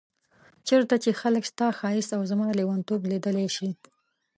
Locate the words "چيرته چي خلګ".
0.67-1.43